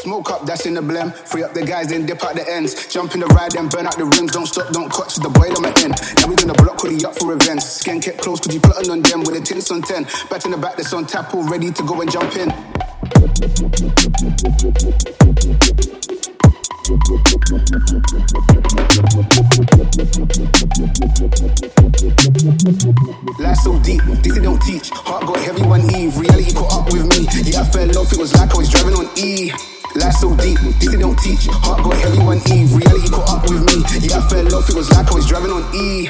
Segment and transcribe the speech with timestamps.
[0.00, 1.12] Smoke up, that's in the blem.
[1.12, 2.86] Free up the guys, then dip out the ends.
[2.88, 4.32] Jump in the ride, then burn out the rims.
[4.32, 5.92] Don't stop, don't clutch the boy on my end.
[6.16, 7.60] Now we gonna block hoodie up for revenge.
[7.60, 10.04] Skin kept close, cause you plotting on them with a tints on 10.
[10.32, 12.48] Back in the back, that's on tap, all ready to go and jump in.
[23.38, 24.88] Life so deep, this they don't teach.
[24.88, 27.28] Heart got heavy one eve, reality caught up with me.
[27.44, 29.52] Yeah, I fell off, it was like I was driving on E.
[29.94, 31.46] Life so deep, this they don't teach.
[31.68, 33.84] Heart got heavy one eve, reality caught up with me.
[34.00, 36.08] Yeah, I fell off, it was like I was driving on E.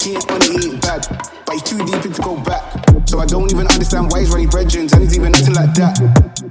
[0.00, 1.04] Can't only eat bad,
[1.44, 2.64] but he's too deep to go back.
[3.06, 6.00] So I don't even understand why he's running brethren, and he's even acting like that.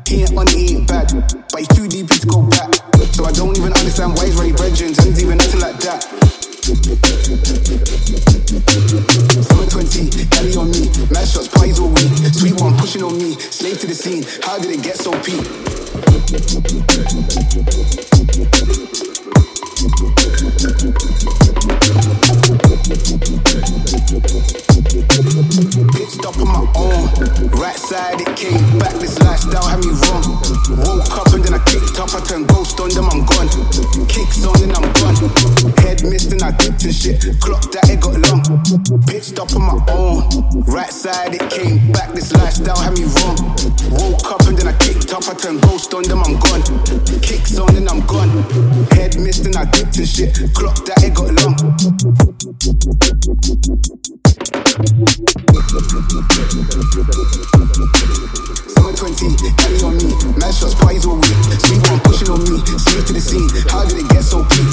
[0.06, 1.10] He ain't only eat bad,
[1.50, 2.76] but he's too deep to go back.
[3.18, 6.06] So I don't even understand why he's running brethren, and he's even acting like that.
[13.90, 14.24] The scene.
[14.44, 15.42] How did it get so peak?
[25.90, 27.10] Bitched up on my own.
[27.58, 28.94] Right side, it came back.
[28.94, 30.38] This lifestyle had me wrong.
[30.86, 32.14] Woke up and then I kicked up.
[32.14, 33.50] I turned ghost on them, I'm gone.
[34.08, 35.16] Kicks on and I'm gone.
[35.82, 37.26] Head missed and I dipped and shit.
[37.42, 38.46] Clocked that it got long.
[39.08, 40.30] Pitched up on my own.
[40.70, 42.14] Right side, it came back.
[42.14, 43.49] This lifestyle had me wrong.
[43.92, 45.28] Woke up and then I kicked up.
[45.28, 46.64] I turned ghost on them, I'm gone.
[47.22, 48.30] Kicks on and I'm gone.
[48.92, 50.34] Head missed and I dipped and shit.
[50.54, 51.56] Clocked that it got long.
[58.70, 60.10] Summer 20, carry on me.
[60.40, 61.38] Mad shots, pies all week.
[61.60, 62.58] Sweet one pushing on me.
[62.80, 63.50] Slave to the scene.
[63.70, 64.66] How did it get so peak?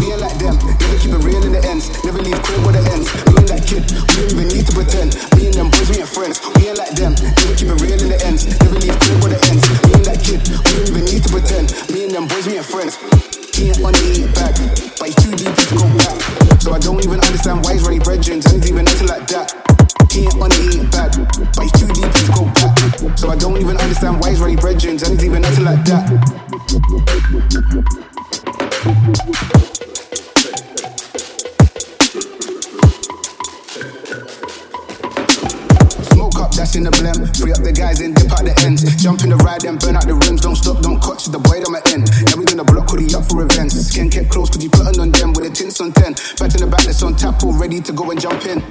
[0.00, 1.92] Being like them, never keep it real in the ends.
[2.04, 3.08] Never leave crib with the ends.
[3.30, 5.14] Me and that kid, we don't even need to pretend.
[5.36, 6.40] Me and them boys, we ain't friends.
[6.56, 6.63] We
[12.24, 12.96] them boys, we ain't friends.
[13.54, 14.54] He ain't on the bag,
[14.98, 16.16] but he's too deep to go back.
[16.60, 19.52] So I don't even understand why he's running brethren, and even acting like that.
[20.10, 21.12] He ain't on the bag,
[21.54, 23.18] but he's too deep to go back.
[23.18, 26.04] So I don't even understand why he's running brethren, and even acting like that.
[36.12, 37.14] Smoke up, that's in the blem.
[37.38, 38.82] Free up the guys and dip out the ends.
[39.02, 40.40] Jump in the ride and burn out the rims.
[40.40, 41.23] Don't stop, don't clutch
[46.94, 48.62] That's on tap, all ready to go and jump in.